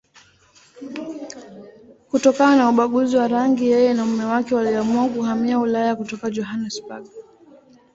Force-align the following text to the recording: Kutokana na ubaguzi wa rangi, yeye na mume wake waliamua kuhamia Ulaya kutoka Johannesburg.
Kutokana 2.09 2.55
na 2.55 2.69
ubaguzi 2.71 3.13
wa 3.19 3.27
rangi, 3.33 3.63
yeye 3.73 3.91
na 3.93 4.05
mume 4.05 4.25
wake 4.25 4.55
waliamua 4.55 5.09
kuhamia 5.09 5.59
Ulaya 5.59 5.95
kutoka 5.95 6.29
Johannesburg. 6.29 7.05